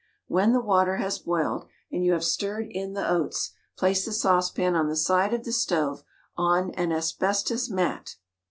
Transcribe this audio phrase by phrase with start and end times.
[0.25, 4.73] When the water has boiled, and you have stirred in the oats, place the saucepan
[4.73, 6.01] on the side of the stove
[6.35, 8.15] on an asbestos mat.